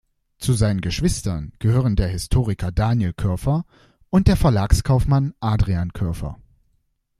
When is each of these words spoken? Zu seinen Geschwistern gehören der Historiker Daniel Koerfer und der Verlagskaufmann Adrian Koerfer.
Zu 0.39 0.53
seinen 0.53 0.81
Geschwistern 0.81 1.53
gehören 1.59 1.95
der 1.95 2.07
Historiker 2.07 2.71
Daniel 2.71 3.13
Koerfer 3.13 3.65
und 4.09 4.27
der 4.27 4.35
Verlagskaufmann 4.35 5.35
Adrian 5.41 5.93
Koerfer. 5.93 6.39